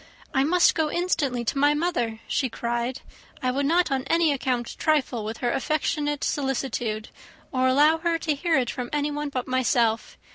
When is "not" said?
3.67-3.91